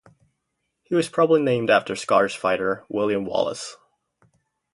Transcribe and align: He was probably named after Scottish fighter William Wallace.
He 0.81 0.95
was 0.95 1.09
probably 1.09 1.43
named 1.43 1.69
after 1.69 1.95
Scottish 1.95 2.35
fighter 2.35 2.83
William 2.89 3.23
Wallace. 3.23 3.77